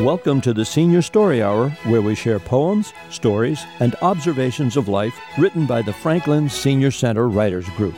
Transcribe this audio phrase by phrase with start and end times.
[0.00, 5.18] Welcome to the Senior Story Hour, where we share poems, stories, and observations of life
[5.38, 7.94] written by the Franklin Senior Center Writers Group.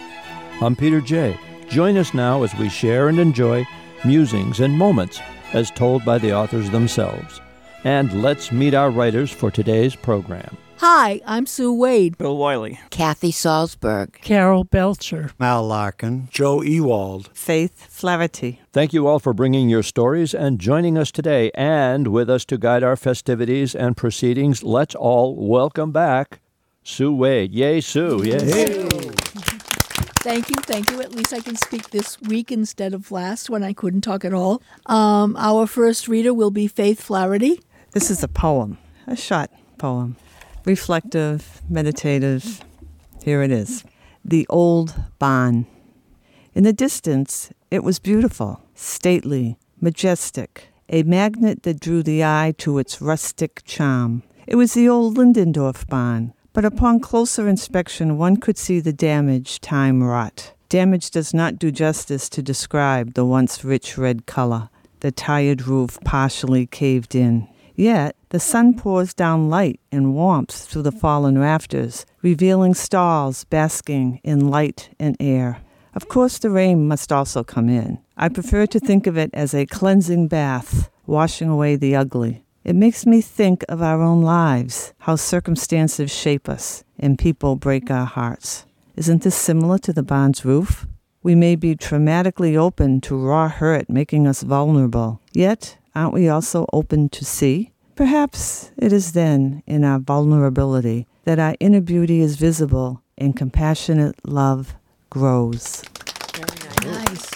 [0.60, 1.36] I'm Peter Jay.
[1.68, 3.66] Join us now as we share and enjoy
[4.04, 5.20] musings and moments
[5.52, 7.40] as told by the authors themselves.
[7.82, 10.56] And let's meet our writers for today's program.
[10.80, 12.16] Hi, I'm Sue Wade.
[12.18, 12.78] Bill Wiley.
[12.90, 14.12] Kathy Salzberg.
[14.22, 15.32] Carol Belcher.
[15.36, 16.28] Mal Larkin.
[16.30, 17.30] Joe Ewald.
[17.34, 18.60] Faith Flaherty.
[18.72, 21.50] Thank you all for bringing your stories and joining us today.
[21.54, 26.38] And with us to guide our festivities and proceedings, let's all welcome back
[26.84, 27.52] Sue Wade.
[27.52, 28.22] Yay, Sue.
[28.22, 28.88] Yay.
[30.20, 31.00] Thank you, thank you.
[31.00, 34.32] At least I can speak this week instead of last when I couldn't talk at
[34.32, 34.62] all.
[34.86, 37.60] Um, our first reader will be Faith Flaherty.
[37.94, 40.14] This is a poem, a short poem.
[40.68, 42.60] Reflective, meditative.
[43.24, 43.84] Here it is
[44.22, 45.66] The Old Barn.
[46.54, 52.76] In the distance, it was beautiful, stately, majestic, a magnet that drew the eye to
[52.76, 54.24] its rustic charm.
[54.46, 59.62] It was the old Lindendorf barn, but upon closer inspection, one could see the damage
[59.62, 60.52] time wrought.
[60.68, 64.68] Damage does not do justice to describe the once rich red color,
[65.00, 67.48] the tired roof partially caved in.
[67.74, 74.20] Yet, the sun pours down light and warmth through the fallen rafters, revealing stalls basking
[74.22, 75.60] in light and air.
[75.94, 77.98] Of course, the rain must also come in.
[78.16, 82.44] I prefer to think of it as a cleansing bath, washing away the ugly.
[82.64, 87.90] It makes me think of our own lives, how circumstances shape us, and people break
[87.90, 88.66] our hearts.
[88.94, 90.86] Isn't this similar to the barn's roof?
[91.22, 95.20] We may be traumatically open to raw hurt, making us vulnerable.
[95.32, 97.72] Yet, aren't we also open to see?
[97.98, 104.14] Perhaps it is then, in our vulnerability, that our inner beauty is visible and compassionate
[104.24, 104.76] love
[105.10, 105.82] grows.
[106.84, 107.28] Nice.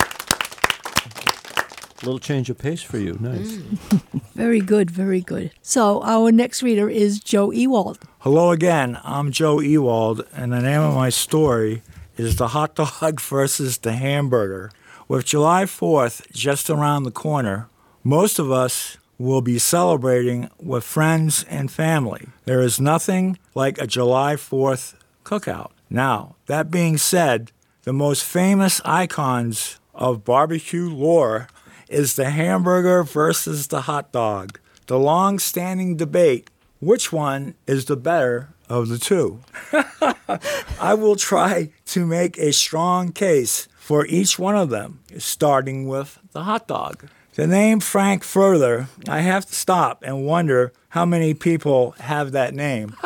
[2.00, 3.18] A little change of pace for you.
[3.18, 3.54] Nice.
[3.54, 4.20] Mm.
[4.34, 5.50] Very good, very good.
[5.62, 7.98] So our next reader is Joe Ewald.
[8.20, 9.00] Hello again.
[9.02, 11.82] I'm Joe Ewald, and the name of my story
[12.16, 14.70] is The Hot Dog versus the Hamburger.
[15.08, 17.68] With July 4th just around the corner,
[18.04, 22.26] most of us will be celebrating with friends and family.
[22.44, 24.94] There is nothing like a July 4th
[25.24, 25.70] cookout.
[25.88, 27.52] Now, that being said,
[27.84, 31.46] the most famous icons of barbecue lore
[31.88, 34.58] is the hamburger versus the hot dog.
[34.86, 36.50] The long standing debate
[36.80, 39.38] which one is the better of the two?
[40.80, 46.18] I will try to make a strong case for each one of them, starting with
[46.32, 47.08] the hot dog.
[47.34, 52.52] The name Frank Furter, I have to stop and wonder how many people have that
[52.54, 52.94] name.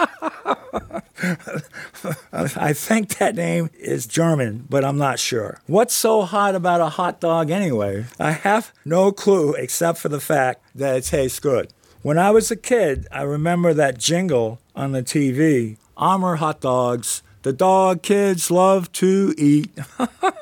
[2.34, 5.60] I think that name is German, but I'm not sure.
[5.68, 8.06] What's so hot about a hot dog anyway?
[8.18, 11.72] I have no clue except for the fact that it tastes good.
[12.02, 17.22] When I was a kid, I remember that jingle on the TV Armour hot dogs,
[17.42, 19.70] the dog kids love to eat.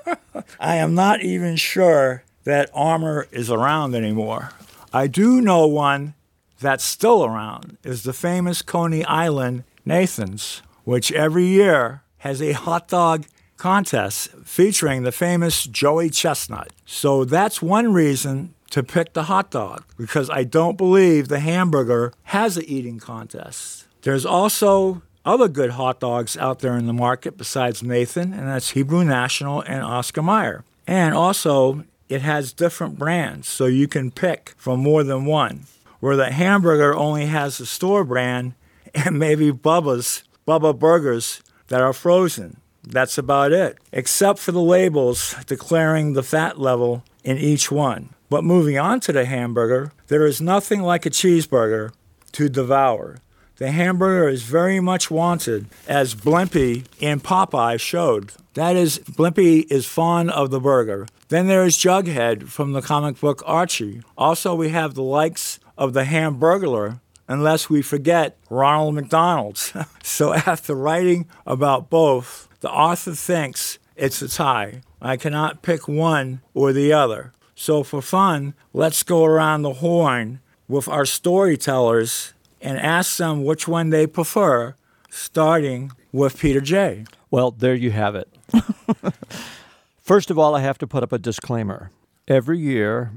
[0.59, 4.51] I am not even sure that Armour is around anymore.
[4.93, 6.15] I do know one
[6.61, 12.89] that's still around is the famous Coney Island Nathan's, which every year has a hot
[12.89, 16.73] dog contest featuring the famous Joey Chestnut.
[16.87, 22.13] So that's one reason to pick the hot dog because I don't believe the hamburger
[22.25, 23.87] has an eating contest.
[24.03, 28.71] There's also other good hot dogs out there in the market besides Nathan, and that's
[28.71, 30.65] Hebrew National and Oscar Mayer.
[30.87, 35.67] And also, it has different brands, so you can pick from more than one.
[36.01, 38.55] Where the hamburger only has the store brand
[38.95, 42.59] and maybe Bubba's, Bubba Burgers that are frozen.
[42.83, 48.11] That's about it, except for the labels declaring the fat level in each one.
[48.29, 51.93] But moving on to the hamburger, there is nothing like a cheeseburger
[52.33, 53.19] to devour.
[53.57, 58.33] The hamburger is very much wanted, as Blimpie in Popeye showed.
[58.55, 61.09] That is, Blimpie is fond of the burger.
[61.29, 64.03] Then there is Jughead from the comic book Archie.
[64.17, 69.73] Also, we have the likes of the Hamburglar, unless we forget Ronald McDonald's.
[70.05, 74.83] so, after writing about both, the author thinks it's a tie.
[75.03, 77.33] I cannot pick one or the other.
[77.57, 80.39] So, for fun, let's go around the horn
[80.69, 84.77] with our storytellers and ask them which one they prefer,
[85.11, 87.05] starting with Peter J.
[87.31, 88.29] Well, there you have it.
[90.01, 91.91] First of all, I have to put up a disclaimer.
[92.29, 93.13] Every year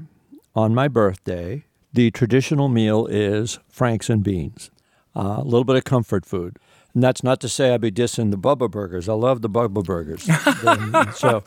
[0.54, 4.70] on my birthday, the traditional meal is Franks and beans,
[5.14, 6.58] uh, a little bit of comfort food.
[6.94, 9.08] And that's not to say I'd be dissing the Bubba burgers.
[9.08, 10.22] I love the Bubba burgers.
[11.16, 11.44] so,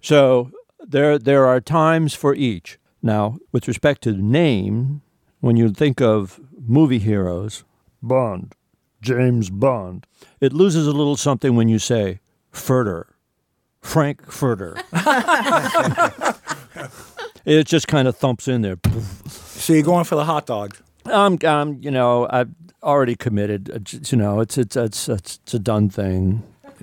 [0.00, 2.78] so there there are times for each.
[3.02, 5.02] Now, with respect to the name,
[5.40, 7.64] when you think of movie heroes,
[8.02, 8.54] Bond,
[9.00, 10.06] James Bond,
[10.40, 12.20] it loses a little something when you say
[12.52, 13.04] Furter,
[13.80, 14.76] Frank Furter.
[17.44, 18.78] it just kind of thumps in there.
[19.28, 20.76] So you're going for the hot dog?
[21.06, 22.50] Um, um, you know, I've
[22.82, 23.70] already committed.
[23.70, 26.42] Uh, You know, it's it's it's it's, it's a done thing.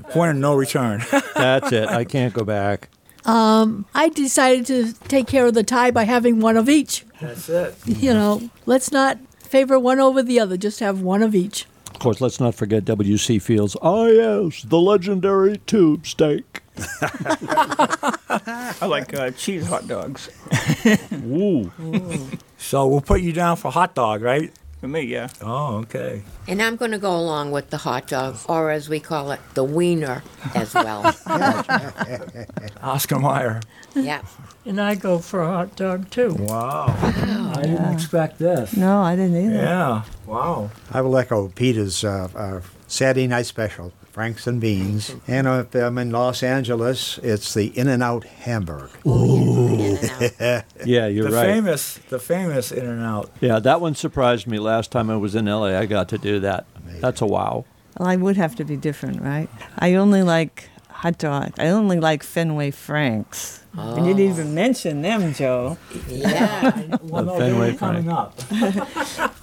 [0.10, 1.04] Point of no return.
[1.36, 1.90] That's it.
[1.90, 2.90] I can't go back.
[3.26, 7.06] Um, I decided to take care of the tie by having one of each.
[7.20, 7.76] That's it.
[7.86, 11.66] You know, let's not favor one over the other, just have one of each.
[11.90, 13.40] Of course, let's not forget W.C.
[13.40, 13.76] Fields.
[13.82, 16.62] Oh, yes, the legendary tube steak.
[17.02, 20.30] I like uh, cheese hot dogs.
[21.14, 21.72] Ooh.
[22.58, 24.52] So we'll put you down for hot dog, right?
[24.80, 25.30] For me, yeah.
[25.42, 26.22] Oh, okay.
[26.48, 29.40] And I'm going to go along with the hot dog, or as we call it,
[29.56, 30.22] the wiener
[30.54, 31.16] as well.
[32.84, 33.62] Oscar Mayer.
[33.96, 34.22] yeah.
[34.66, 36.36] And I go for a hot dog too.
[36.38, 36.94] Wow.
[36.98, 38.76] I didn't expect this.
[38.78, 39.56] No, I didn't either.
[39.56, 40.04] Yeah.
[40.28, 40.70] Wow.
[40.92, 45.16] I will echo Peter's uh, uh, Saturday night special, Franks and Beans.
[45.28, 48.90] And if I'm in Los Angeles, it's the In and Out Hamburg.
[49.06, 50.64] In and out.
[50.88, 51.46] Yeah, you're the right.
[51.46, 53.30] famous, the famous In and Out.
[53.42, 55.78] Yeah, that one surprised me last time I was in LA.
[55.78, 56.66] I got to do that.
[57.00, 57.66] That's a wow.
[58.00, 59.50] Well, I would have to be different, right?
[59.78, 60.68] I only like
[60.98, 61.54] hot dog.
[61.60, 63.64] I only like Fenway Franks.
[63.78, 65.78] And you didn't even mention them, Joe.
[66.08, 66.98] Yeah.
[67.04, 68.34] Well, no, Fenway they're coming up.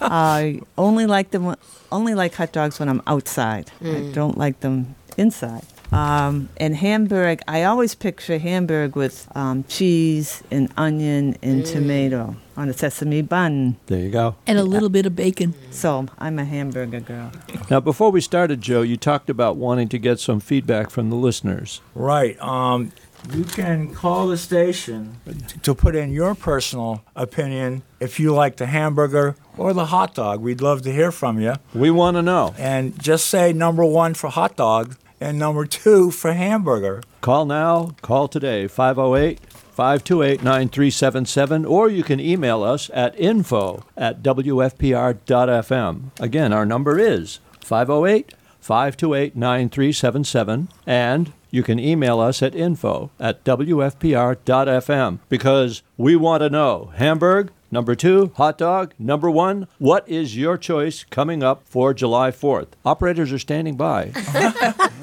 [0.01, 1.55] I only like them.
[1.93, 3.71] Only like hot dogs when I'm outside.
[3.81, 5.65] I don't like them inside.
[5.93, 12.69] Um, and Hamburg, I always picture Hamburg with um, cheese and onion and tomato on
[12.69, 13.77] a sesame bun.
[13.87, 14.37] There you go.
[14.47, 15.55] And a little bit of bacon.
[15.71, 17.33] So I'm a hamburger girl.
[17.71, 21.17] Now, before we started, Joe, you talked about wanting to get some feedback from the
[21.17, 21.81] listeners.
[21.95, 22.41] Right.
[22.41, 22.93] Um,
[23.33, 25.19] you can call the station
[25.63, 30.41] to put in your personal opinion if you like the hamburger or the hot dog.
[30.41, 31.55] We'd love to hear from you.
[31.75, 32.55] We want to know.
[32.59, 37.03] And just say number one for hot dog and number two for hamburger.
[37.23, 39.41] Call now, call today, 508
[39.75, 46.03] 528 9377, or you can email us at info at WFPR.FM.
[46.21, 53.43] Again, our number is 508 528 9377, and you can email us at info at
[53.43, 60.37] WFPR.FM because we want to know Hamburg, number two, hot dog, number one, what is
[60.37, 62.69] your choice coming up for July 4th?
[62.87, 64.13] Operators are standing by.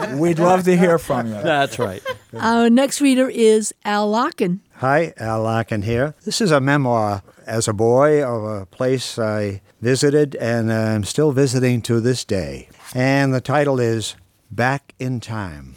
[0.16, 1.34] We'd love to hear from you.
[1.34, 2.02] That's right.
[2.34, 4.62] Our next reader is Al Larkin.
[4.78, 6.16] Hi, Al Larkin here.
[6.24, 11.34] This is a memoir as a boy of a place I visited and I'm still
[11.34, 12.70] visiting to this day.
[12.96, 14.16] And the title is
[14.50, 15.76] Back in Time.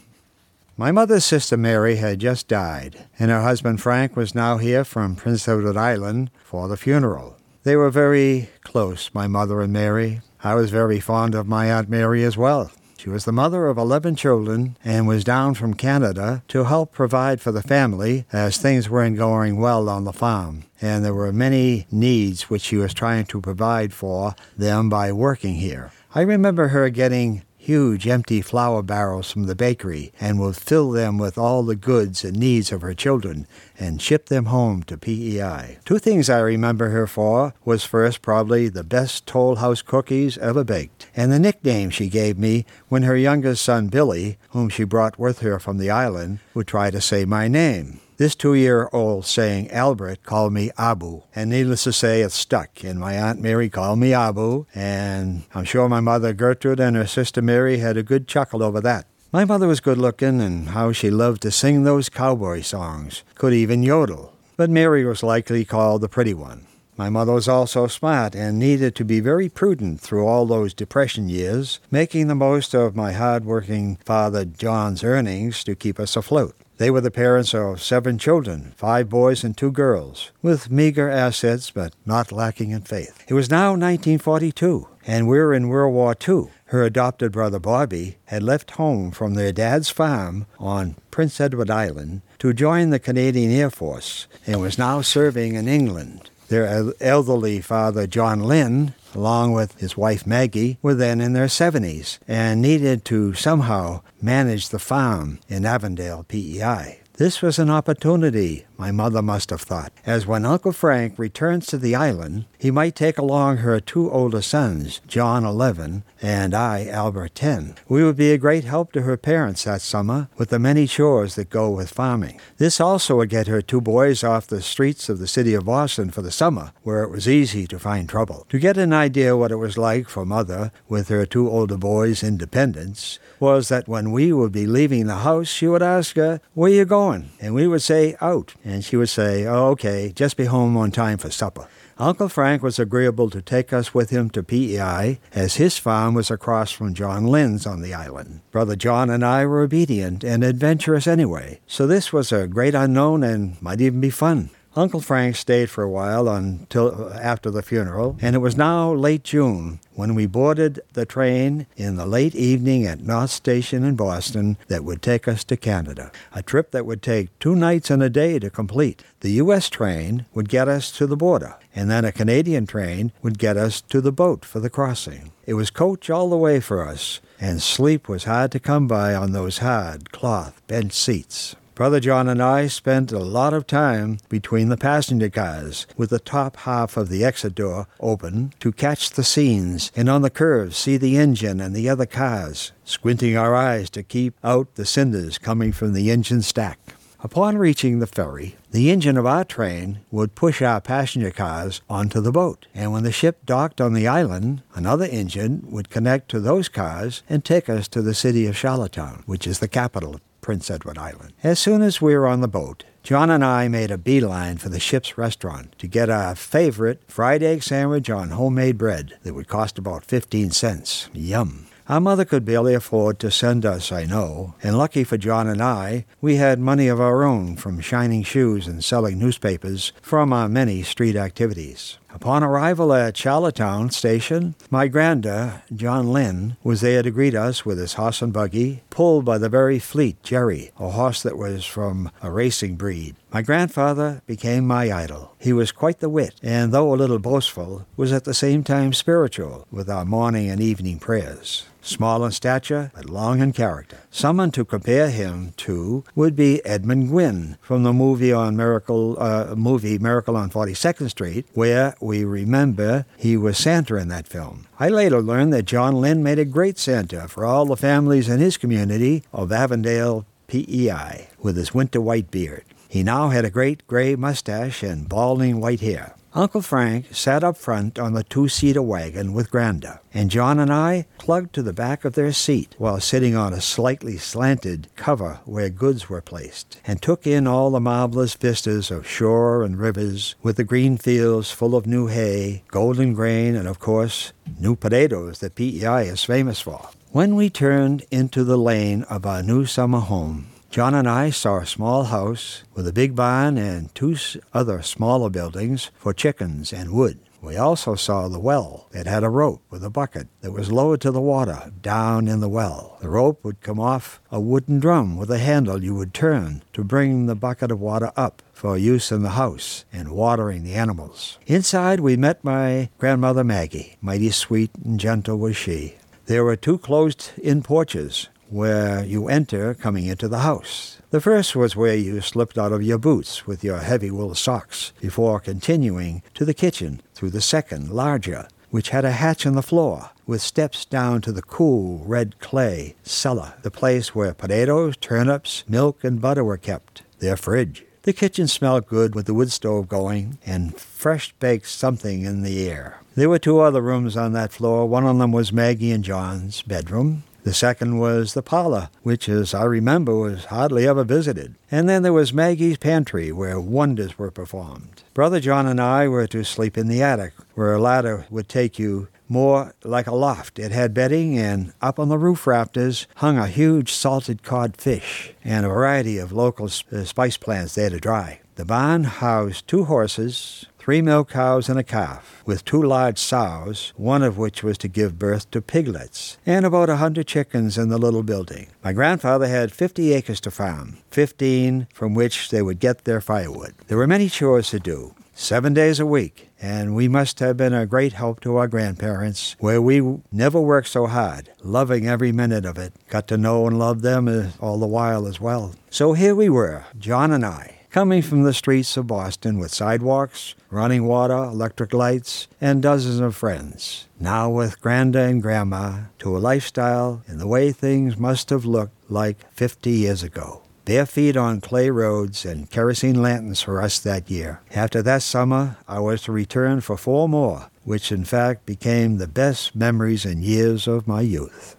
[0.76, 5.14] My mother's sister Mary had just died, and her husband Frank was now here from
[5.14, 7.36] Prince Edward Island for the funeral.
[7.62, 10.20] They were very close, my mother and Mary.
[10.42, 12.72] I was very fond of my Aunt Mary as well.
[12.98, 17.40] She was the mother of 11 children and was down from Canada to help provide
[17.40, 20.64] for the family as things weren't going well on the farm.
[20.82, 25.54] And there were many needs which she was trying to provide for them by working
[25.54, 25.92] here.
[26.16, 31.16] I remember her getting huge empty flour barrels from the bakery and would fill them
[31.16, 33.46] with all the goods and needs of her children
[33.78, 35.78] and ship them home to PEI.
[35.86, 40.62] Two things I remember her for was first probably the best Toll House cookies ever
[40.62, 45.18] baked, and the nickname she gave me when her youngest son Billy, whom she brought
[45.18, 48.00] with her from the island, would try to say my name.
[48.16, 52.84] This two year old saying Albert called me Abu, and needless to say, it stuck.
[52.84, 57.08] And my Aunt Mary called me Abu, and I'm sure my mother Gertrude and her
[57.08, 59.06] sister Mary had a good chuckle over that.
[59.32, 63.52] My mother was good looking, and how she loved to sing those cowboy songs, could
[63.52, 64.32] even yodel.
[64.56, 66.68] But Mary was likely called the pretty one.
[66.96, 71.28] My mother was also smart and needed to be very prudent through all those depression
[71.28, 76.54] years, making the most of my hard-working father John's earnings to keep us afloat.
[76.76, 81.70] They were the parents of seven children, five boys and two girls, with meager assets
[81.70, 83.24] but not lacking in faith.
[83.28, 86.48] It was now 1942, and we were in World War II.
[86.66, 92.22] Her adopted brother Bobby had left home from their dad's farm on Prince Edward Island
[92.40, 96.30] to join the Canadian Air Force and was now serving in England.
[96.48, 102.18] Their elderly father, John Lynn, along with his wife Maggie, were then in their 70s
[102.26, 107.03] and needed to somehow manage the farm in Avondale, PEI.
[107.16, 111.78] This was an opportunity my mother must have thought, as when Uncle Frank returns to
[111.78, 117.36] the island, he might take along her two older sons, John 11 and I, Albert
[117.36, 117.76] 10.
[117.88, 121.36] We would be a great help to her parents that summer with the many chores
[121.36, 122.40] that go with farming.
[122.56, 126.10] This also would get her two boys off the streets of the city of Boston
[126.10, 128.44] for the summer, where it was easy to find trouble.
[128.48, 132.24] To get an idea what it was like for mother with her two older boys'
[132.24, 136.70] independence was that when we would be leaving the house, she would ask, uh, Where
[136.70, 137.28] you going?
[137.42, 138.54] And we would say, Out.
[138.64, 141.68] And she would say, Oh, okay, just be home on time for supper.
[141.98, 146.30] Uncle Frank was agreeable to take us with him to PEI, as his farm was
[146.30, 148.40] across from John Lynn's on the island.
[148.50, 153.22] Brother John and I were obedient and adventurous anyway, so this was a great unknown
[153.22, 154.48] and might even be fun.
[154.76, 158.92] Uncle Frank stayed for a while until uh, after the funeral, and it was now
[158.92, 163.94] late June when we boarded the train in the late evening at North Station in
[163.94, 168.02] Boston that would take us to Canada, a trip that would take two nights and
[168.02, 169.04] a day to complete.
[169.20, 169.70] The U.S.
[169.70, 173.80] train would get us to the border, and then a Canadian train would get us
[173.82, 175.30] to the boat for the crossing.
[175.46, 179.14] It was coach all the way for us, and sleep was hard to come by
[179.14, 181.54] on those hard cloth bench seats.
[181.74, 186.20] Brother John and I spent a lot of time between the passenger cars, with the
[186.20, 190.76] top half of the exit door open to catch the scenes, and on the curves
[190.76, 195.36] see the engine and the other cars, squinting our eyes to keep out the cinders
[195.36, 196.78] coming from the engine stack.
[197.18, 202.20] Upon reaching the ferry, the engine of our train would push our passenger cars onto
[202.20, 206.38] the boat, and when the ship docked on the island, another engine would connect to
[206.38, 210.70] those cars and take us to the city of Charlottetown, which is the capital Prince
[210.70, 211.32] Edward Island.
[211.42, 214.68] As soon as we were on the boat, John and I made a beeline for
[214.68, 219.48] the ship's restaurant to get our favorite fried egg sandwich on homemade bread that would
[219.48, 221.08] cost about 15 cents.
[221.14, 221.66] Yum.
[221.88, 225.62] Our mother could barely afford to send us, I know, and lucky for John and
[225.62, 230.48] I, we had money of our own from shining shoes and selling newspapers from our
[230.50, 231.96] many street activities.
[232.14, 237.76] Upon arrival at Charlottetown Station, my granda, John Lynn, was there to greet us with
[237.76, 242.12] his horse and buggy, pulled by the very fleet Jerry, a horse that was from
[242.22, 243.16] a racing breed.
[243.32, 245.34] My grandfather became my idol.
[245.40, 248.92] He was quite the wit, and though a little boastful, was at the same time
[248.92, 253.98] spiritual with our morning and evening prayers small in stature, but long in character.
[254.10, 259.54] Someone to compare him to would be Edmund Gwenn from the movie on Miracle, uh,
[259.54, 264.66] movie Miracle on 42nd Street, where we remember he was Santa in that film.
[264.78, 268.40] I later learned that John Lynn made a great Santa for all the families in
[268.40, 272.64] his community of Avondale, PEI, with his winter white beard.
[272.90, 276.14] He now had a great gray mustache and balding white hair.
[276.36, 280.72] Uncle Frank sat up front on the two seater wagon with Granda, and John and
[280.72, 285.38] I plugged to the back of their seat while sitting on a slightly slanted cover
[285.44, 290.34] where goods were placed, and took in all the marvelous vistas of shore and rivers,
[290.42, 295.38] with the green fields full of new hay, golden grain, and of course, new potatoes
[295.38, 296.88] that PEI is famous for.
[297.12, 301.58] When we turned into the lane of our new summer home, John and I saw
[301.58, 304.16] a small house with a big barn and two
[304.52, 307.20] other smaller buildings for chickens and wood.
[307.40, 311.00] We also saw the well that had a rope with a bucket that was lowered
[311.02, 312.98] to the water down in the well.
[313.00, 316.82] The rope would come off a wooden drum with a handle you would turn to
[316.82, 321.38] bring the bucket of water up for use in the house and watering the animals.
[321.46, 323.96] Inside, we met my grandmother Maggie.
[324.00, 325.98] Mighty sweet and gentle was she.
[326.26, 331.02] There were two closed in porches where you enter coming into the house.
[331.10, 334.92] The first was where you slipped out of your boots with your heavy wool socks
[335.00, 339.62] before continuing to the kitchen through the second, larger, which had a hatch in the
[339.62, 345.64] floor with steps down to the cool red clay cellar, the place where potatoes, turnips,
[345.68, 347.84] milk, and butter were kept, their fridge.
[348.02, 352.68] The kitchen smelled good with the wood stove going and fresh baked something in the
[352.68, 353.00] air.
[353.16, 354.86] There were two other rooms on that floor.
[354.86, 359.54] One of them was Maggie and John's bedroom, the second was the parlor, which, as
[359.54, 361.54] I remember, was hardly ever visited.
[361.70, 365.02] And then there was Maggie's pantry, where wonders were performed.
[365.12, 368.78] Brother John and I were to sleep in the attic, where a ladder would take
[368.78, 370.58] you more like a loft.
[370.58, 375.34] It had bedding, and up on the roof rafters hung a huge salted cod fish
[375.44, 378.40] and a variety of local uh, spice plants there to dry.
[378.56, 383.94] The barn housed two horses, three milk cows and a calf, with two large sows,
[383.96, 387.88] one of which was to give birth to piglets, and about a hundred chickens in
[387.88, 388.66] the little building.
[388.84, 393.72] My grandfather had fifty acres to farm, fifteen from which they would get their firewood.
[393.86, 397.72] There were many chores to do, seven days a week, and we must have been
[397.72, 402.66] a great help to our grandparents, where we never worked so hard, loving every minute
[402.66, 405.74] of it, got to know and love them uh, all the while as well.
[405.88, 410.56] So here we were, John and I, coming from the streets of Boston with sidewalks,
[410.68, 414.08] running water, electric lights, and dozens of friends.
[414.18, 419.08] Now with Granda and Grandma to a lifestyle in the way things must have looked
[419.08, 420.62] like 50 years ago.
[420.84, 424.60] Bare feet on clay roads and kerosene lanterns for us that year.
[424.74, 429.28] After that summer, I was to return for four more, which in fact became the
[429.28, 431.76] best memories and years of my youth.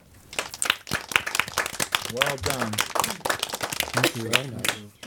[2.14, 2.95] Well done.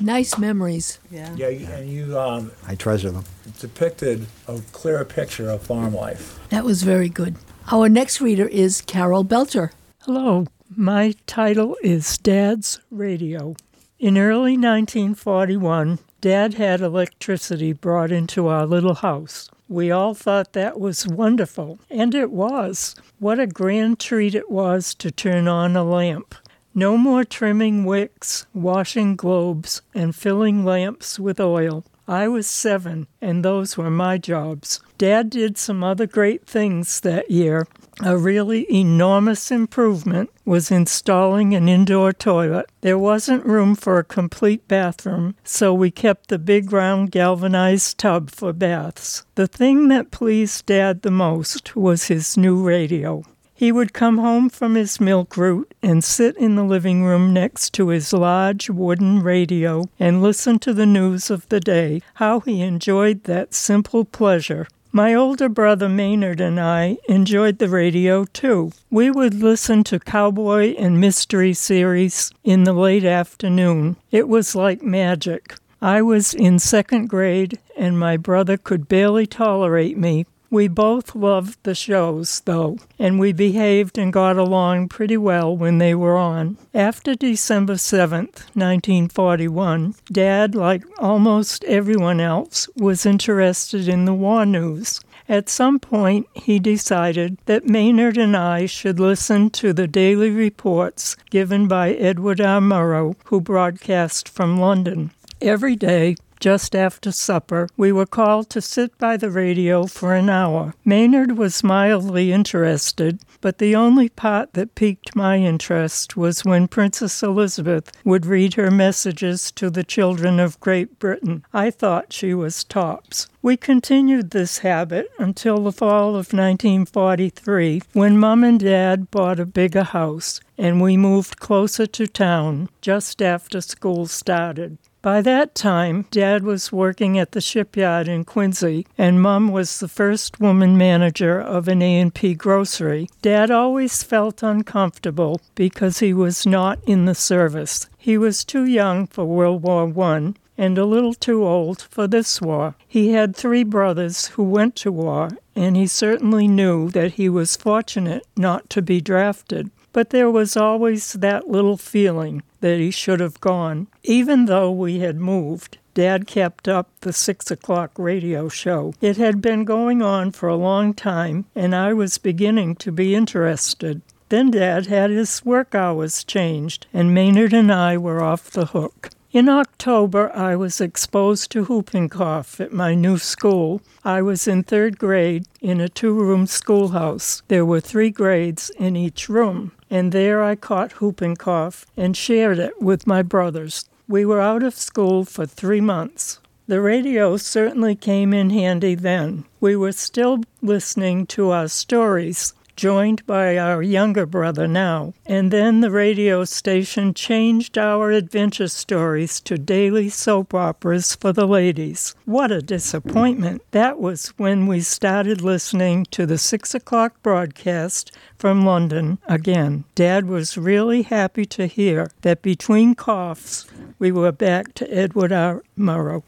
[0.01, 0.99] Nice memories.
[1.11, 1.35] Yeah.
[1.37, 3.25] Yeah, you- and you um, I treasure them.
[3.61, 6.39] depicted a clearer picture of farm life.
[6.51, 7.37] That was very good.
[7.73, 9.73] Our next reader is Carol Belcher.
[10.03, 13.57] Hello, my title is Dad's Radio.
[13.99, 19.51] In early 1941, Dad had electricity brought into our little house.
[19.69, 22.95] We all thought that was wonderful, and it was.
[23.19, 26.35] What a grand treat it was to turn on a lamp.
[26.79, 31.85] No more trimming wicks, washing globes, and filling lamps with oil.
[32.07, 34.79] I was seven, and those were my jobs.
[34.97, 37.67] Dad did some other great things that year.
[38.05, 42.71] A really enormous improvement was installing an indoor toilet.
[42.83, 48.31] There wasn't room for a complete bathroom, so we kept the big round galvanized tub
[48.31, 49.25] for baths.
[49.35, 53.25] The thing that pleased Dad the most was his new radio.
[53.59, 57.75] He would come home from his milk route and sit in the living room next
[57.75, 62.01] to his large wooden radio and listen to the news of the day.
[62.15, 64.69] How he enjoyed that simple pleasure.
[64.93, 68.71] My older brother Maynard and I enjoyed the radio too.
[68.93, 73.97] We would listen to cowboy and mystery series in the late afternoon.
[74.13, 75.57] It was like magic.
[75.83, 80.27] I was in second grade and my brother could barely tolerate me.
[80.51, 85.77] We both loved the shows, though, and we behaved and got along pretty well when
[85.77, 86.57] they were on.
[86.73, 95.01] After December 7th, 1941, Dad, like almost everyone else, was interested in the war news.
[95.29, 101.15] At some point, he decided that Maynard and I should listen to the daily reports
[101.29, 102.63] given by Edward R.
[102.63, 105.11] Murrow, who broadcast from London.
[105.43, 110.29] Every day, just after supper, we were called to sit by the radio for an
[110.31, 110.75] hour.
[110.85, 117.23] Maynard was mildly interested, but the only part that piqued my interest was when Princess
[117.23, 121.45] Elizabeth would read her messages to the children of Great Britain.
[121.53, 123.29] I thought she was tops.
[123.43, 129.47] We continued this habit until the fall of 1943, when Mom and Dad bought a
[129.47, 134.77] bigger house and we moved closer to town just after school started.
[135.01, 139.87] By that time, Dad was working at the shipyard in Quincy, and Mom was the
[139.87, 143.09] first woman manager of an A&P grocery.
[143.23, 147.89] Dad always felt uncomfortable because he was not in the service.
[147.97, 152.41] He was too young for World War I and a little too old for this
[152.43, 152.75] war.
[152.89, 157.57] He had three brothers who went to war, and he certainly knew that he was
[157.57, 159.71] fortunate not to be drafted.
[159.93, 163.87] But there was always that little feeling that he should have gone.
[164.03, 168.95] Even though we had moved, Dad kept up the six o'clock radio show.
[169.01, 173.15] It had been going on for a long time, and I was beginning to be
[173.15, 174.03] interested.
[174.29, 179.11] Then Dad had his work hours changed, and Maynard and I were off the hook.
[179.31, 183.83] In October, I was exposed to whooping cough at my new school.
[184.05, 187.43] I was in third grade in a two room schoolhouse.
[187.49, 192.59] There were three grades in each room, and there I caught whooping cough and shared
[192.59, 193.89] it with my brothers.
[194.07, 196.41] We were out of school for three months.
[196.67, 199.45] The radio certainly came in handy then.
[199.61, 205.13] We were still listening to our stories, joined by our younger brother now.
[205.27, 211.47] And then the radio station changed our adventure stories to daily soap operas for the
[211.47, 212.15] ladies.
[212.25, 213.63] What a disappointment!
[213.73, 219.83] That was when we started listening to the six o'clock broadcast from London again.
[219.97, 223.67] Dad was really happy to hear that between coughs,
[223.99, 225.65] we were back to Edward R.
[225.77, 226.23] Murrow.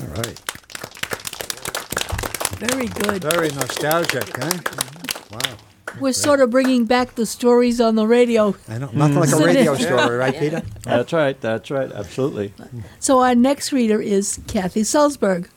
[0.00, 0.38] All right.
[2.58, 3.22] Very good.
[3.22, 4.83] Very nostalgic, huh?
[5.94, 6.00] Wow.
[6.00, 8.54] We're sort of bringing back the stories on the radio.
[8.68, 8.90] I know.
[8.92, 9.44] Nothing like a mm.
[9.46, 10.62] radio story, right, Peter?
[10.82, 11.40] That's right.
[11.40, 11.90] That's right.
[11.92, 12.52] Absolutely.
[12.98, 15.48] So our next reader is Kathy Salzberg.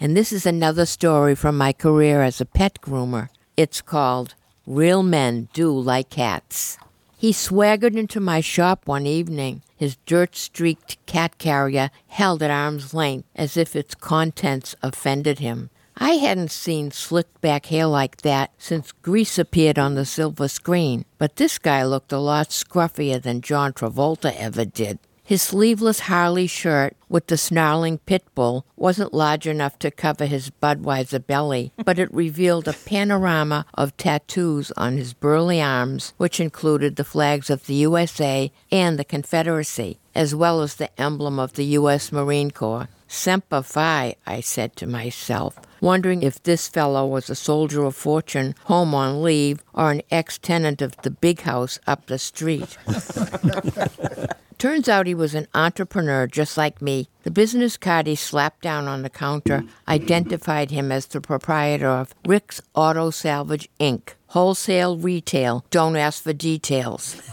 [0.00, 3.28] And this is another story from my career as a pet groomer.
[3.56, 4.34] It's called
[4.66, 6.76] Real Men Do Like Cats.
[7.16, 12.92] He swaggered into my shop one evening, his dirt streaked cat carrier held at arm's
[12.92, 15.70] length as if its contents offended him.
[15.96, 21.04] I hadn't seen slicked back hair like that since Grease appeared on the silver screen,
[21.18, 24.98] but this guy looked a lot scruffier than John Travolta ever did.
[25.26, 30.50] His sleeveless Harley shirt with the snarling pit bull wasn't large enough to cover his
[30.50, 36.96] Budweiser belly, but it revealed a panorama of tattoos on his burly arms, which included
[36.96, 41.64] the flags of the USA and the Confederacy, as well as the emblem of the
[41.66, 42.12] U.S.
[42.12, 42.88] Marine Corps.
[43.14, 48.56] Semper Fi, I said to myself, wondering if this fellow was a soldier of fortune
[48.64, 52.76] home on leave or an ex tenant of the big house up the street.
[54.58, 57.08] Turns out he was an entrepreneur just like me.
[57.22, 62.14] The business card he slapped down on the counter identified him as the proprietor of
[62.26, 64.14] Rick's Auto Salvage Inc.
[64.28, 65.64] Wholesale retail.
[65.70, 67.14] Don't ask for details.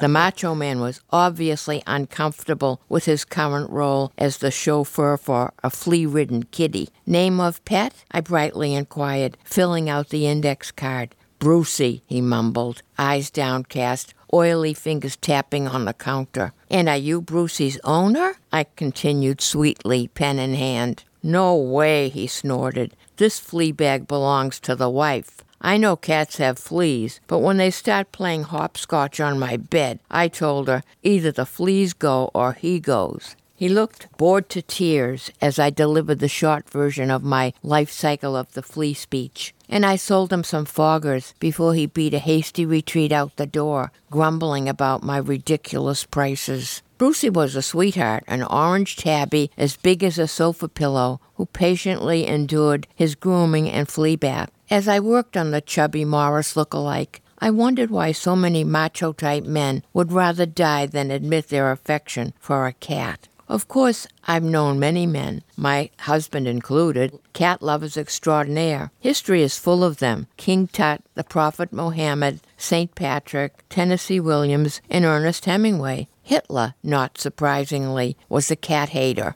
[0.00, 5.70] the macho man was obviously uncomfortable with his current role as the chauffeur for a
[5.70, 6.90] flea ridden kitty.
[7.06, 8.04] Name of pet?
[8.10, 11.14] I brightly inquired, filling out the index card.
[11.38, 16.52] Brucey, he mumbled, eyes downcast, oily fingers tapping on the counter.
[16.70, 18.36] And are you Brucey's owner?
[18.52, 21.04] I continued sweetly, pen in hand.
[21.22, 22.94] No way, he snorted.
[23.16, 25.42] This flea bag belongs to the wife.
[25.60, 30.28] I know cats have fleas, but when they start playing hopscotch on my bed, I
[30.28, 33.34] told her either the fleas go or he goes.
[33.56, 38.36] He looked bored to tears as I delivered the short version of my life cycle
[38.36, 42.64] of the flea speech, and I sold him some foggers before he beat a hasty
[42.64, 46.82] retreat out the door, grumbling about my ridiculous prices.
[46.96, 52.26] Brucey was a sweetheart, an orange tabby as big as a sofa pillow, who patiently
[52.26, 54.50] endured his grooming and flea bath.
[54.70, 59.44] As I worked on the chubby Morris look-alike, I wondered why so many macho type
[59.44, 63.27] men would rather die than admit their affection for a cat.
[63.48, 68.90] Of course, I've known many men, my husband included, cat lovers extraordinaire.
[69.00, 72.94] History is full of them King Tut, the Prophet Mohammed, St.
[72.94, 76.08] Patrick, Tennessee Williams, and Ernest Hemingway.
[76.22, 79.34] Hitler, not surprisingly, was a cat hater.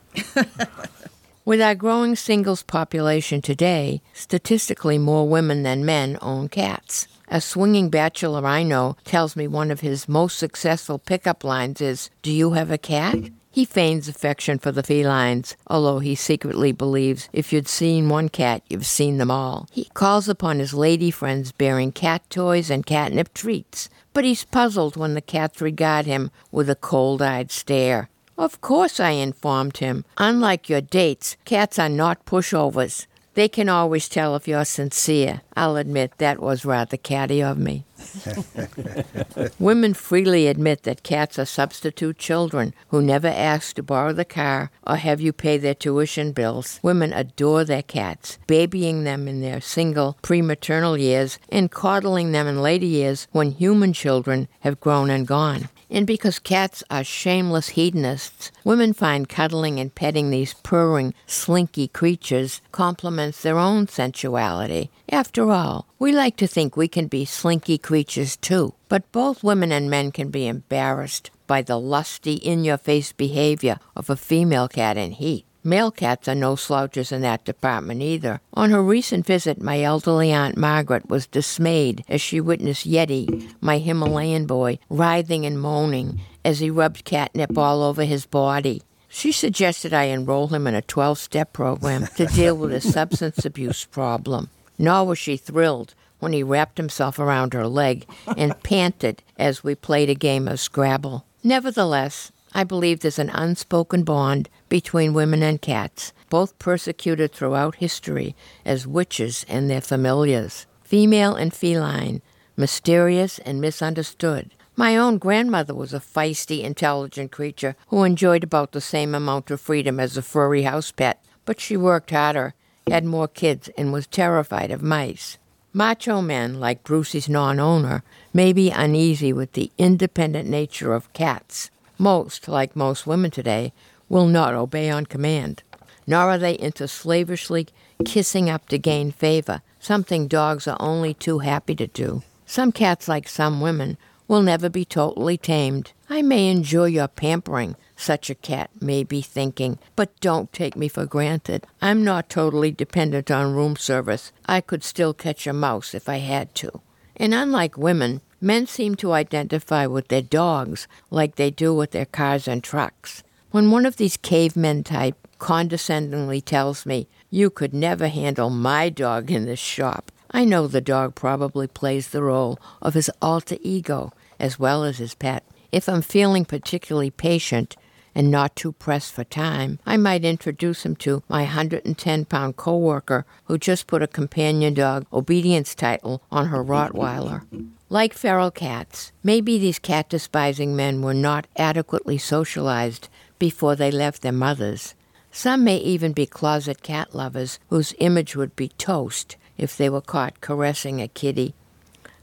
[1.45, 7.07] With our growing singles population today, statistically more women than men own cats.
[7.29, 12.11] A swinging bachelor I know tells me one of his most successful pickup lines is,
[12.21, 13.15] Do you have a cat?
[13.53, 18.63] He feigns affection for the felines, although he secretly believes if you'd seen one cat,
[18.67, 19.67] you've seen them all.
[19.71, 24.97] He calls upon his lady friends bearing cat toys and catnip treats, but he's puzzled
[24.97, 28.09] when the cats regard him with a cold eyed stare.
[28.39, 30.03] Of course, I informed him.
[30.17, 33.05] Unlike your dates, cats are not pushovers.
[33.35, 35.41] They can always tell if you're sincere.
[35.55, 37.85] I'll admit that was rather catty of me.
[39.59, 44.71] Women freely admit that cats are substitute children who never ask to borrow the car
[44.85, 46.79] or have you pay their tuition bills.
[46.83, 52.61] Women adore their cats, babying them in their single prematernal years and coddling them in
[52.61, 55.69] later years when human children have grown and gone.
[55.93, 62.61] And because cats are shameless hedonists, women find cuddling and petting these purring, slinky creatures
[62.71, 64.89] complements their own sensuality.
[65.09, 69.71] After all, we like to think we can be slinky creatures too, but both women
[69.71, 74.67] and men can be embarrassed by the lusty, in your face behavior of a female
[74.67, 75.45] cat in heat.
[75.65, 78.41] Male cats are no slouches in that department either.
[78.53, 83.77] On her recent visit, my elderly Aunt Margaret was dismayed as she witnessed Yeti, my
[83.77, 88.81] Himalayan boy, writhing and moaning as he rubbed catnip all over his body.
[89.07, 93.45] She suggested I enroll him in a 12 step program to deal with his substance
[93.45, 94.49] abuse problem.
[94.77, 99.75] Nor was she thrilled when he wrapped himself around her leg and panted as we
[99.75, 101.25] played a game of Scrabble.
[101.41, 108.35] Nevertheless, I believe there's an unspoken bond between women and cats, both persecuted throughout history
[108.63, 112.21] as witches and their familiars, female and feline,
[112.55, 114.51] mysterious and misunderstood.
[114.75, 119.61] My own grandmother was a feisty, intelligent creature who enjoyed about the same amount of
[119.61, 122.53] freedom as a furry house pet, but she worked harder,
[122.87, 125.37] had more kids, and was terrified of mice.
[125.73, 131.71] Macho men, like Brucey's non owner, may be uneasy with the independent nature of cats.
[132.03, 133.71] Most, like most women today,
[134.09, 135.63] will not obey on command,
[136.05, 137.69] nor are they into slavishly
[138.03, 142.21] kissing up to gain favor, something dogs are only too happy to do.
[142.45, 145.93] Some cats, like some women, will never be totally tamed.
[146.09, 150.89] I may enjoy your pampering, such a cat may be thinking, but don't take me
[150.89, 151.65] for granted.
[151.81, 154.33] I'm not totally dependent on room service.
[154.45, 156.81] I could still catch a mouse if I had to.
[157.15, 162.05] And unlike women, Men seem to identify with their dogs like they do with their
[162.05, 163.23] cars and trucks.
[163.51, 169.31] When one of these cavemen type condescendingly tells me, You could never handle my dog
[169.31, 174.11] in this shop, I know the dog probably plays the role of his alter ego
[174.41, 175.45] as well as his pet.
[175.71, 177.77] If I'm feeling particularly patient
[178.15, 183.25] and not too pressed for time, I might introduce him to my 110 pound coworker
[183.45, 187.43] who just put a companion dog obedience title on her Rottweiler.
[187.89, 194.21] Like feral cats, maybe these cat despising men were not adequately socialized before they left
[194.21, 194.95] their mothers.
[195.31, 200.01] Some may even be closet cat lovers whose image would be toast if they were
[200.01, 201.53] caught caressing a kitty.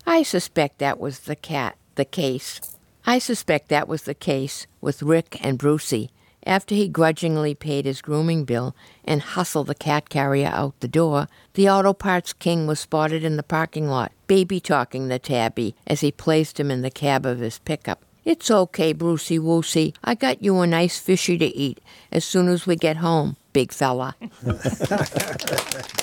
[0.07, 2.61] I suspect that was the cat, the case.
[3.07, 6.11] I suspect that was the case with Rick and Brucey
[6.47, 11.29] after he grudgingly paid his grooming bill and hustled the cat carrier out the door,
[11.55, 16.01] the auto parts king was spotted in the parking lot, baby talking the tabby as
[16.01, 18.03] he placed him in the cab of his pickup.
[18.25, 19.95] It's okay, Brucey Woosey.
[20.05, 21.81] I got you a nice fishy to eat
[22.13, 24.15] as soon as we get home, big fella.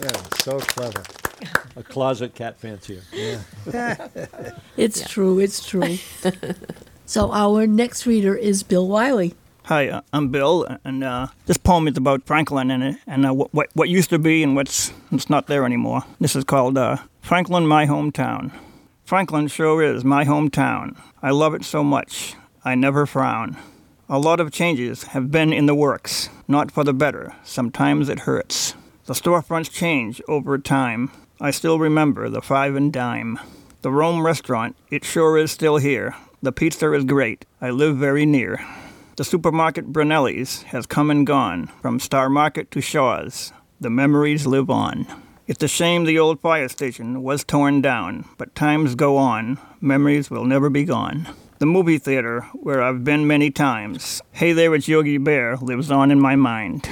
[0.00, 1.02] Yeah, so clever.
[1.76, 3.02] A closet cat fancier.
[4.76, 5.38] It's true.
[5.38, 5.98] It's true.
[7.06, 9.34] so our next reader is Bill Wiley.
[9.64, 13.68] Hi, uh, I'm Bill, and uh, this poem is about Franklin and, and uh, what,
[13.74, 16.04] what used to be and what's, what's not there anymore.
[16.18, 18.50] This is called uh, Franklin, My Hometown.
[19.04, 20.96] Franklin sure is my hometown.
[21.22, 23.58] I love it so much, I never frown.
[24.08, 27.34] A lot of changes have been in the works, not for the better.
[27.44, 28.74] Sometimes it hurts.
[29.04, 31.10] The storefronts change over time.
[31.40, 33.38] I still remember the five and dime.
[33.82, 36.16] The Rome restaurant, it sure is still here.
[36.42, 37.44] The pizza is great.
[37.60, 38.58] I live very near.
[39.14, 43.52] The supermarket Brunelli's has come and gone, from Star Market to Shaw's.
[43.80, 45.06] The memories live on.
[45.46, 49.58] It's a shame the old fire station was torn down, but times go on.
[49.80, 51.28] Memories will never be gone.
[51.60, 54.22] The movie theater, where I've been many times.
[54.32, 56.88] Hey there, it's Yogi Bear, lives on in my mind.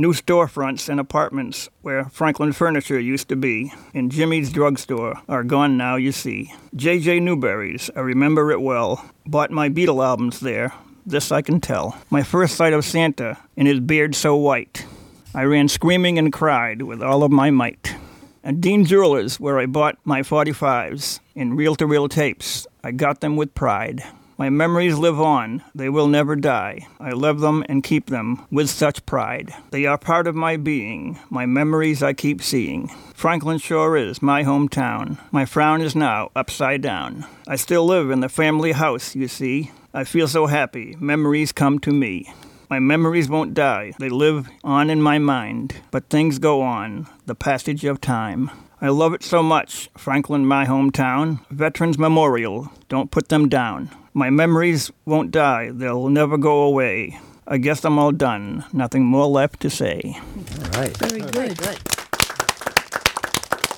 [0.00, 5.76] New storefronts and apartments where Franklin Furniture used to be, and Jimmy's Drugstore are gone
[5.76, 6.52] now, you see.
[6.76, 7.18] J.J.
[7.18, 9.04] Newberry's, I remember it well.
[9.26, 10.72] Bought my Beatle albums there,
[11.04, 11.98] this I can tell.
[12.10, 14.86] My first sight of Santa, and his beard so white.
[15.34, 17.96] I ran screaming and cried with all of my might.
[18.44, 23.20] At Dean Jewelers, where I bought my 45s in reel to reel tapes, I got
[23.20, 24.04] them with pride.
[24.40, 26.86] My memories live on, they will never die.
[27.00, 29.52] I love them and keep them with such pride.
[29.72, 32.86] They are part of my being, my memories I keep seeing.
[33.14, 35.18] Franklin Shore is my hometown.
[35.32, 37.26] My frown is now upside down.
[37.48, 39.72] I still live in the family house, you see.
[39.92, 42.32] I feel so happy, memories come to me.
[42.70, 45.74] My memories won't die, they live on in my mind.
[45.90, 48.52] But things go on, the passage of time.
[48.80, 51.40] I love it so much, Franklin, my hometown.
[51.50, 53.90] Veterans Memorial, don't put them down.
[54.18, 57.20] My memories won't die, they'll never go away.
[57.46, 60.00] I guess I'm all done, nothing more left to say.
[60.16, 60.96] All right.
[60.96, 61.50] Very good.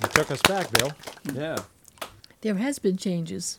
[0.01, 0.93] You took us back, Bill.
[1.35, 1.59] Yeah.
[2.41, 3.59] There has been changes.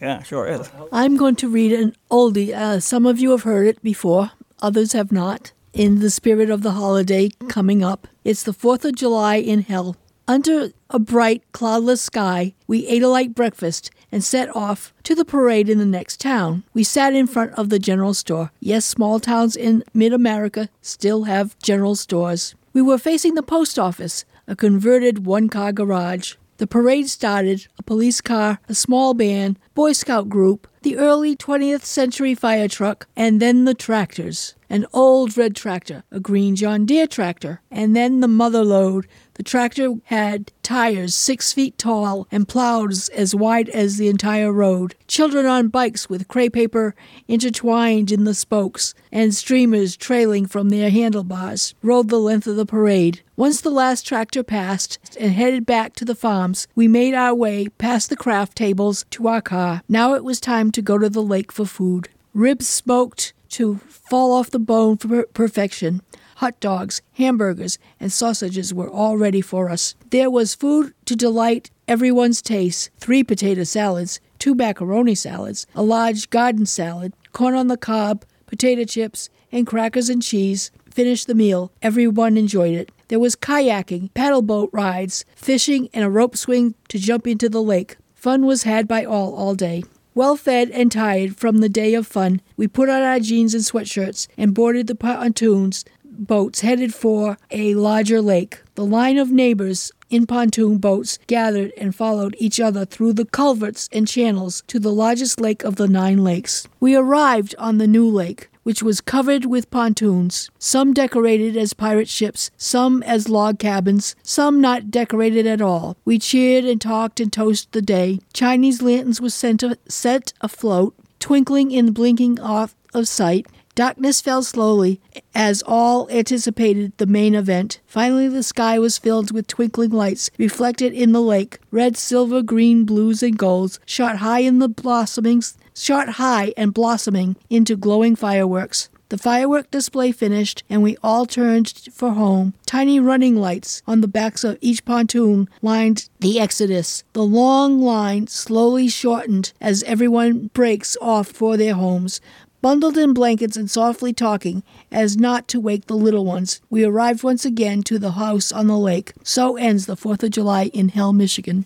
[0.00, 0.70] Yeah, sure is.
[0.92, 2.54] I'm going to read an oldie.
[2.54, 4.30] Uh, some of you have heard it before,
[4.62, 5.50] others have not.
[5.72, 9.96] In the spirit of the holiday coming up, it's the 4th of July in hell.
[10.30, 15.24] Under a bright, cloudless sky, we ate a light breakfast and set off to the
[15.24, 16.62] parade in the next town.
[16.72, 18.52] We sat in front of the general store.
[18.60, 22.54] Yes, small towns in mid America still have general stores.
[22.72, 26.34] We were facing the post office, a converted one car garage.
[26.58, 31.84] The parade started a police car, a small band, Boy Scout group, the early 20th
[31.84, 34.54] century fire truck, and then the tractors.
[34.72, 39.08] An old red tractor, a green John Deere tractor, and then the mother lode.
[39.34, 44.94] The tractor had tires six feet tall and plows as wide as the entire road.
[45.08, 46.94] Children on bikes with crepe paper
[47.26, 52.66] intertwined in the spokes and streamers trailing from their handlebars rode the length of the
[52.66, 53.22] parade.
[53.36, 57.66] Once the last tractor passed and headed back to the farms, we made our way
[57.78, 59.82] past the craft tables to our car.
[59.88, 62.08] Now it was time to go to the lake for food.
[62.34, 66.02] Ribs smoked to fall off the bone for per- perfection.
[66.36, 69.94] Hot dogs, hamburgers, and sausages were all ready for us.
[70.10, 76.30] There was food to delight everyone's taste three potato salads, two macaroni salads, a large
[76.30, 80.70] garden salad, corn on the cob, potato chips, and crackers and cheese.
[80.90, 81.72] Finished the meal.
[81.82, 82.90] Everyone enjoyed it.
[83.08, 87.62] There was kayaking, paddle boat rides, fishing, and a rope swing to jump into the
[87.62, 87.96] lake.
[88.14, 89.82] Fun was had by all all day.
[90.14, 93.62] Well fed and tired from the day of fun, we put on our jeans and
[93.62, 98.62] sweatshirts and boarded the pontoons boats headed for a larger lake.
[98.74, 103.88] The line of neighbors in pontoon boats gathered and followed each other through the culverts
[103.92, 106.68] and channels to the largest lake of the nine lakes.
[106.78, 108.49] We arrived on the new lake.
[108.62, 114.60] Which was covered with pontoons, some decorated as pirate ships, some as log cabins, some
[114.60, 115.96] not decorated at all.
[116.04, 118.20] We cheered and talked and toasted the day.
[118.32, 123.46] Chinese lanterns were sent set afloat, twinkling and blinking off of sight.
[123.80, 125.00] Darkness fell slowly
[125.34, 127.80] as all anticipated the main event.
[127.86, 131.58] Finally, the sky was filled with twinkling lights reflected in the lake.
[131.70, 137.36] Red, silver, green, blues, and golds shot high in the blossomings, shot high and blossoming
[137.48, 138.90] into glowing fireworks.
[139.08, 142.54] The firework display finished, and we all turned for home.
[142.64, 147.02] Tiny running lights on the backs of each pontoon lined the exodus.
[147.14, 152.20] The long line slowly shortened as everyone breaks off for their homes.
[152.62, 157.22] Bundled in blankets and softly talking, as not to wake the little ones, we arrived
[157.22, 159.12] once again to the house on the lake.
[159.24, 161.64] So ends the 4th of July in Hell, Michigan.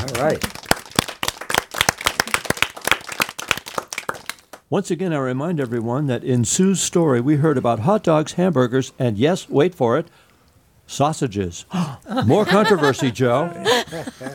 [0.00, 0.42] All right.
[4.70, 8.94] Once again, I remind everyone that in Sue's story, we heard about hot dogs, hamburgers,
[8.98, 10.06] and yes, wait for it,
[10.86, 11.66] sausages.
[12.24, 13.50] More controversy, Joe.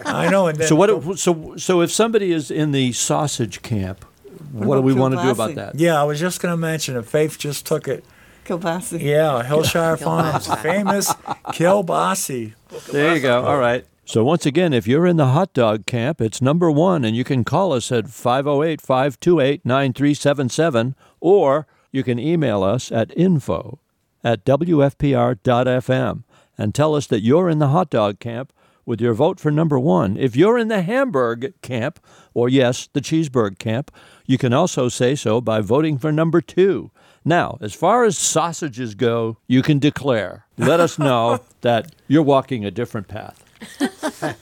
[0.05, 0.45] I know.
[0.45, 1.17] And then So what?
[1.17, 4.05] So so if somebody is in the sausage camp,
[4.51, 5.75] what, do about we want to do about that?
[5.75, 7.05] Yeah, I was just going to mention it.
[7.05, 8.03] Faith just took it.
[8.45, 9.01] Kielbasa.
[9.01, 11.13] Yeah, Hillshire Farms, famous
[11.47, 12.53] kielbasi.
[12.91, 13.43] There you go.
[13.43, 13.85] All right.
[14.05, 17.25] So once again, if you're in the hot dog camp, it's number one, and you
[17.25, 23.79] can call us at 508 528 9377, or you can email us at info
[24.23, 26.23] at WFPR.FM
[26.57, 28.53] and tell us that you're in the hot dog camp
[28.85, 30.15] with your vote for number one.
[30.15, 31.99] If you're in the Hamburg camp,
[32.33, 33.91] or yes, the Cheeseburg camp,
[34.27, 36.91] you can also say so by voting for number two.
[37.25, 40.45] Now, as far as sausages go, you can declare.
[40.57, 43.43] Let us know that you're walking a different path.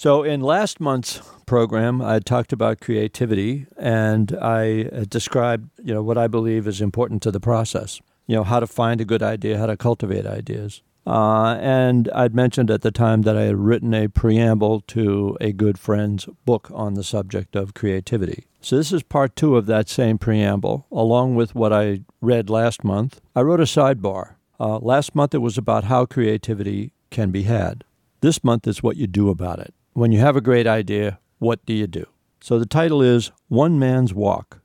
[0.00, 6.02] So, in last month's program, I talked about creativity and I uh, described, you know,
[6.02, 8.00] what I believe is important to the process.
[8.26, 10.80] You know, how to find a good idea, how to cultivate ideas.
[11.10, 15.50] Uh, and I'd mentioned at the time that I had written a preamble to a
[15.50, 18.46] good friend's book on the subject of creativity.
[18.60, 22.84] So, this is part two of that same preamble, along with what I read last
[22.84, 23.20] month.
[23.34, 24.34] I wrote a sidebar.
[24.60, 27.82] Uh, last month, it was about how creativity can be had.
[28.20, 29.74] This month is what you do about it.
[29.94, 32.06] When you have a great idea, what do you do?
[32.40, 34.60] So the title is One Man's Walk.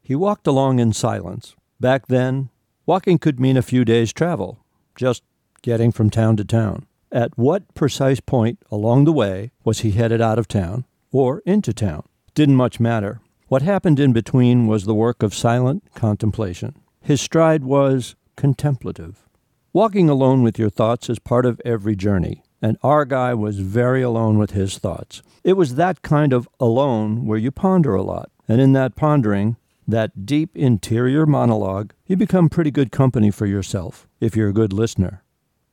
[0.00, 1.56] He walked along in silence.
[1.80, 2.50] Back then,
[2.86, 4.60] walking could mean a few days' travel,
[4.94, 5.24] just
[5.62, 6.86] getting from town to town.
[7.10, 11.72] At what precise point along the way was he headed out of town or into
[11.72, 12.04] town?
[12.34, 13.20] Didn't much matter.
[13.48, 16.74] What happened in between was the work of silent contemplation.
[17.02, 19.28] His stride was contemplative.
[19.74, 24.02] Walking alone with your thoughts is part of every journey, and our guy was very
[24.02, 25.22] alone with his thoughts.
[25.44, 29.56] It was that kind of alone where you ponder a lot, and in that pondering,
[29.86, 34.72] that deep interior monologue, you become pretty good company for yourself if you're a good
[34.72, 35.21] listener.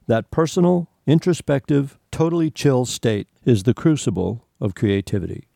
[0.10, 5.48] That personal, introspective, totally chill state is the crucible of creativity.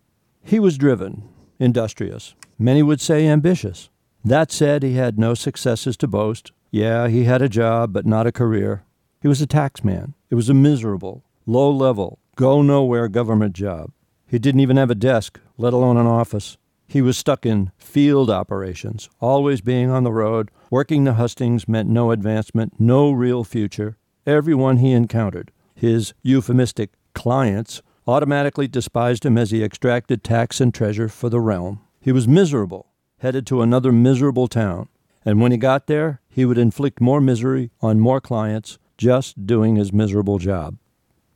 [0.43, 3.89] He was driven, industrious, many would say ambitious.
[4.23, 6.51] That said, he had no successes to boast.
[6.69, 8.83] Yeah, he had a job, but not a career.
[9.23, 10.13] He was a taxman.
[10.29, 13.89] It was a miserable, low level, go nowhere government job.
[14.27, 16.57] He didn't even have a desk, let alone an office.
[16.85, 20.51] He was stuck in field operations, always being on the road.
[20.69, 23.97] Working the hustings meant no advancement, no real future.
[24.25, 31.09] Everyone he encountered, his euphemistic clients, automatically despised him as he extracted tax and treasure
[31.09, 31.81] for the realm.
[31.99, 32.88] He was miserable,
[33.19, 34.88] headed to another miserable town,
[35.25, 39.75] and when he got there, he would inflict more misery on more clients just doing
[39.75, 40.77] his miserable job.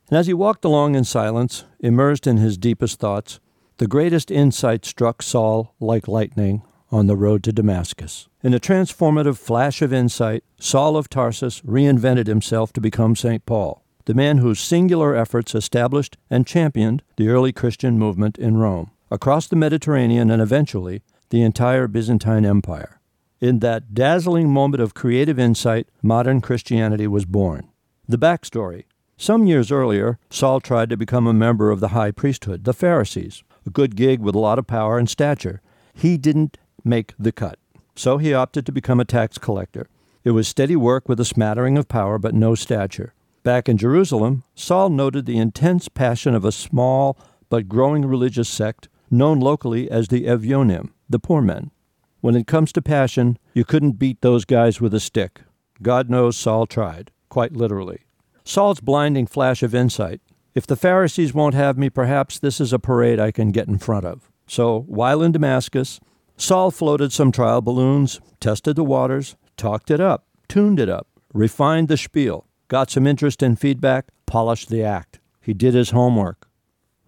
[0.08, 3.40] And as he walked along in silence, immersed in his deepest thoughts,
[3.76, 8.28] the greatest insight struck Saul like lightning on the road to Damascus.
[8.42, 13.44] In a transformative flash of insight, Saul of Tarsus reinvented himself to become St.
[13.46, 18.90] Paul, the man whose singular efforts established and championed the early Christian movement in Rome,
[19.10, 23.00] across the Mediterranean, and eventually the entire Byzantine Empire.
[23.40, 27.68] In that dazzling moment of creative insight, modern Christianity was born.
[28.08, 28.84] The backstory
[29.20, 33.42] some years earlier, Saul tried to become a member of the high priesthood, the Pharisees,
[33.66, 35.60] a good gig with a lot of power and stature.
[35.92, 37.58] He didn't make the cut,
[37.94, 39.88] so he opted to become a tax collector.
[40.24, 43.14] It was steady work with a smattering of power but no stature.
[43.42, 47.18] Back in Jerusalem, Saul noted the intense passion of a small
[47.48, 51.70] but growing religious sect known locally as the Evyonim, the poor men.
[52.20, 55.42] When it comes to passion, you couldn't beat those guys with a stick.
[55.80, 58.00] God knows Saul tried, quite literally.
[58.44, 60.20] Saul's blinding flash of insight
[60.58, 63.78] if the Pharisees won't have me, perhaps this is a parade I can get in
[63.78, 64.28] front of.
[64.48, 66.00] So, while in Damascus,
[66.40, 71.88] Saul floated some trial balloons, tested the waters, talked it up, tuned it up, refined
[71.88, 75.18] the spiel, got some interest and feedback, polished the act.
[75.40, 76.48] He did his homework.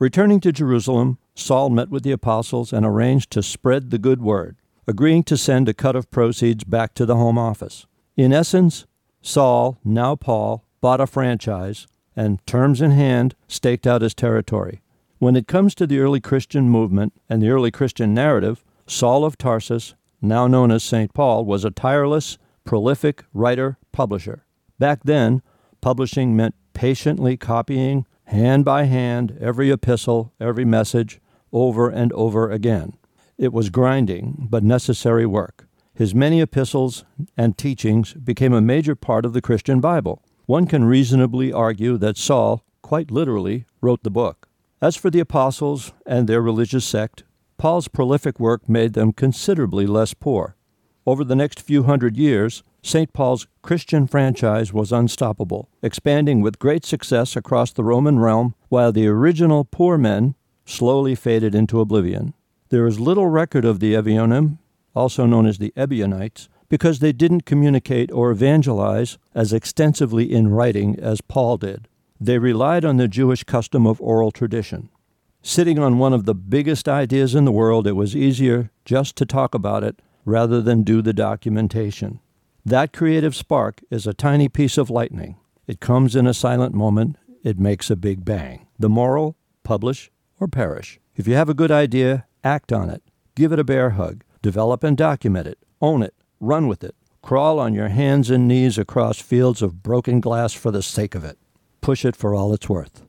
[0.00, 4.56] Returning to Jerusalem, Saul met with the apostles and arranged to spread the good word,
[4.88, 7.86] agreeing to send a cut of proceeds back to the home office.
[8.16, 8.84] In essence,
[9.22, 14.80] Saul, now Paul, bought a franchise and, terms in hand, staked out his territory.
[15.18, 19.38] When it comes to the early Christian movement and the early Christian narrative, Saul of
[19.38, 21.14] Tarsus, now known as St.
[21.14, 24.44] Paul, was a tireless, prolific writer publisher.
[24.80, 25.42] Back then,
[25.80, 31.20] publishing meant patiently copying, hand by hand, every epistle, every message,
[31.52, 32.94] over and over again.
[33.38, 35.68] It was grinding, but necessary work.
[35.94, 37.04] His many epistles
[37.36, 40.20] and teachings became a major part of the Christian Bible.
[40.46, 44.48] One can reasonably argue that Saul, quite literally, wrote the book.
[44.82, 47.22] As for the apostles and their religious sect,
[47.60, 50.56] Paul's prolific work made them considerably less poor.
[51.04, 53.12] Over the next few hundred years, St.
[53.12, 59.06] Paul's Christian franchise was unstoppable, expanding with great success across the Roman realm, while the
[59.06, 62.32] original poor men slowly faded into oblivion.
[62.70, 64.56] There is little record of the Evionim,
[64.96, 70.98] also known as the Ebionites, because they didn't communicate or evangelize as extensively in writing
[70.98, 71.88] as Paul did.
[72.18, 74.88] They relied on the Jewish custom of oral tradition.
[75.42, 79.24] Sitting on one of the biggest ideas in the world, it was easier just to
[79.24, 82.20] talk about it rather than do the documentation.
[82.64, 85.36] That creative spark is a tiny piece of lightning.
[85.66, 88.66] It comes in a silent moment, it makes a big bang.
[88.78, 91.00] The moral publish or perish.
[91.16, 93.02] If you have a good idea, act on it.
[93.34, 94.24] Give it a bear hug.
[94.42, 95.58] Develop and document it.
[95.80, 96.14] Own it.
[96.38, 96.94] Run with it.
[97.22, 101.24] Crawl on your hands and knees across fields of broken glass for the sake of
[101.24, 101.38] it.
[101.80, 103.06] Push it for all it's worth.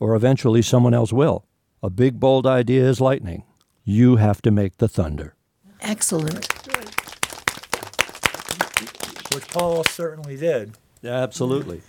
[0.00, 1.44] Or eventually someone else will.
[1.84, 3.42] A big, bold idea is lightning.
[3.84, 5.34] You have to make the thunder.
[5.82, 6.50] Excellent.
[9.34, 10.78] Which Paul certainly did.
[11.04, 11.82] Absolutely.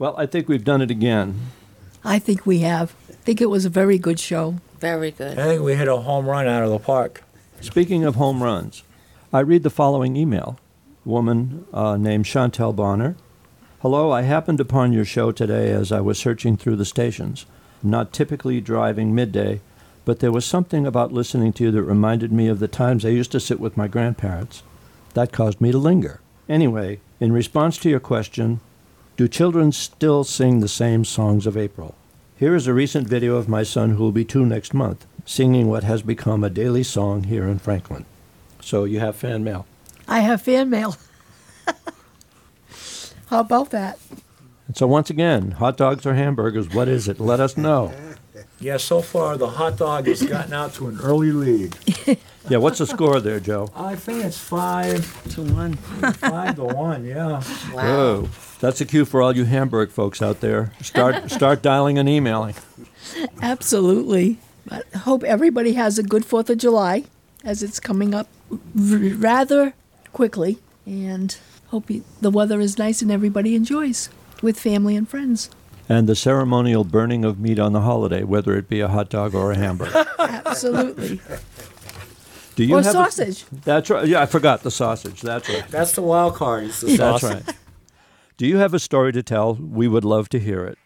[0.00, 1.42] Well, I think we've done it again.
[2.02, 2.96] I think we have.
[3.08, 4.56] I think it was a very good show.
[4.80, 5.38] Very good.
[5.38, 7.22] I think we hit a home run out of the park.
[7.60, 8.82] Speaking of home runs,
[9.32, 10.58] I read the following email.
[11.04, 13.14] Woman uh, named Chantel Bonner.
[13.78, 17.46] Hello, I happened upon your show today as I was searching through the stations.
[17.84, 19.60] Not typically driving midday,
[20.06, 23.10] but there was something about listening to you that reminded me of the times I
[23.10, 24.62] used to sit with my grandparents.
[25.12, 26.20] That caused me to linger.
[26.48, 28.60] Anyway, in response to your question,
[29.18, 31.94] do children still sing the same songs of April?
[32.36, 35.68] Here is a recent video of my son, who will be two next month, singing
[35.68, 38.06] what has become a daily song here in Franklin.
[38.60, 39.66] So you have fan mail.
[40.08, 40.96] I have fan mail.
[43.26, 43.98] How about that?
[44.66, 47.20] And so once again, hot dogs or hamburgers, what is it?
[47.20, 47.92] Let us know.
[48.60, 51.76] Yeah, so far the hot dog has gotten out to an early lead.
[52.48, 53.70] Yeah, what's the score there, Joe?
[53.74, 55.00] I think it's five
[55.34, 55.74] To one.
[56.14, 57.42] five to one, yeah.
[57.72, 57.82] Wow.
[58.22, 58.28] Whoa.
[58.60, 60.72] That's a cue for all you Hamburg folks out there.
[60.82, 62.54] Start start dialing and emailing.
[63.40, 64.38] Absolutely.
[64.70, 67.04] I hope everybody has a good 4th of July
[67.44, 68.58] as it's coming up r-
[69.16, 69.74] rather
[70.12, 70.58] quickly.
[70.86, 71.36] And
[71.68, 74.08] hope you, the weather is nice and everybody enjoys
[74.42, 75.50] with family and friends.
[75.88, 79.34] And the ceremonial burning of meat on the holiday, whether it be a hot dog
[79.34, 80.06] or a hamburger.
[80.18, 81.20] Absolutely.
[82.56, 83.44] Do you or have a- sausage.
[83.64, 84.06] that's right.
[84.06, 85.20] Yeah, I forgot the sausage.
[85.20, 85.64] That's right.
[85.68, 86.64] That's the wild card.
[86.64, 87.46] It's the That's sausage.
[87.46, 87.56] right.
[88.36, 89.54] Do you have a story to tell?
[89.54, 90.78] We would love to hear it.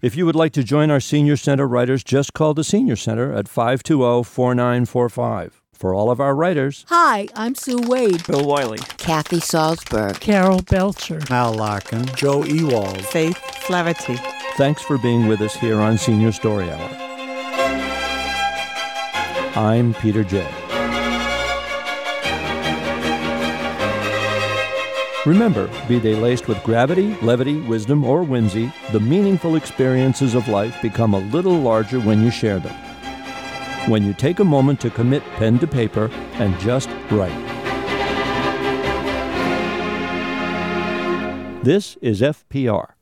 [0.00, 3.32] If you would like to join our Senior Center writers, just call the Senior Center
[3.32, 5.60] at 520 4945.
[5.78, 8.26] For all of our writers, Hi, I'm Sue Wade.
[8.26, 8.78] Bill Wiley.
[8.96, 10.18] Kathy Salzberg.
[10.18, 11.20] Carol Belcher.
[11.30, 12.04] Mal Larkin.
[12.16, 13.00] Joe Ewald.
[13.06, 14.16] Faith Flaherty.
[14.56, 16.90] thanks for being with us here on Senior Story Hour.
[19.54, 20.44] I'm Peter J.
[25.24, 30.82] Remember, be they laced with gravity, levity, wisdom, or whimsy, the meaningful experiences of life
[30.82, 32.74] become a little larger when you share them.
[33.88, 37.32] When you take a moment to commit pen to paper and just write.
[41.64, 42.97] This is FPR.